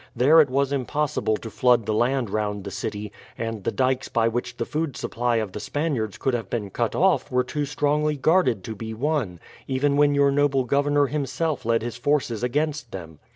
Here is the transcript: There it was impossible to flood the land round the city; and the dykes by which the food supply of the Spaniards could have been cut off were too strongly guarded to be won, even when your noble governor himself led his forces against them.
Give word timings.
There 0.15 0.41
it 0.41 0.49
was 0.49 0.71
impossible 0.71 1.37
to 1.37 1.51
flood 1.51 1.85
the 1.85 1.93
land 1.93 2.31
round 2.31 2.63
the 2.63 2.71
city; 2.71 3.11
and 3.37 3.63
the 3.63 3.71
dykes 3.71 4.09
by 4.09 4.29
which 4.29 4.57
the 4.57 4.65
food 4.65 4.97
supply 4.97 5.35
of 5.35 5.51
the 5.51 5.59
Spaniards 5.59 6.17
could 6.17 6.33
have 6.33 6.49
been 6.49 6.71
cut 6.71 6.95
off 6.95 7.29
were 7.31 7.43
too 7.43 7.65
strongly 7.65 8.17
guarded 8.17 8.63
to 8.63 8.73
be 8.73 8.95
won, 8.95 9.39
even 9.67 9.95
when 9.97 10.15
your 10.15 10.31
noble 10.31 10.63
governor 10.63 11.05
himself 11.05 11.65
led 11.65 11.83
his 11.83 11.97
forces 11.97 12.41
against 12.41 12.91
them. 12.91 13.19